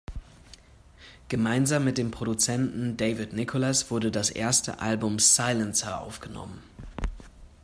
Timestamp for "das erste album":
4.09-5.19